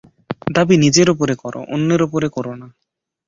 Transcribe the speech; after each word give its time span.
দাবি 0.47 0.75
নিজের 0.77 1.07
উপরে 1.09 1.35
করো, 1.35 1.59
অন্যের 1.73 2.01
উপরে 2.07 2.27
কোরো 2.29 2.53
না। 2.55 2.67